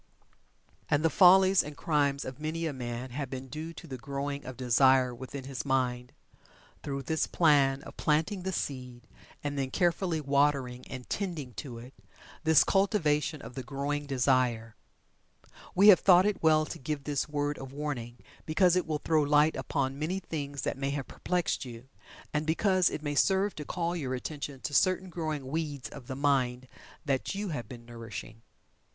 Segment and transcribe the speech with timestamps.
[0.89, 4.43] And the follies and crimes of many a man have been due to the growing
[4.45, 6.11] of desire within his mind,
[6.81, 9.05] through this plan of planting the seed,
[9.43, 11.93] and then carefully watering and tending to it
[12.43, 14.75] this cultivation of the growing desire.
[15.75, 19.21] We have thought it well to give this word of warning because it will throw
[19.21, 21.89] light upon many things that may have perplexed you,
[22.33, 26.15] and because it may serve to call your attention to certain growing weeds of the
[26.15, 26.67] mind
[27.05, 28.41] that you have been nourishing.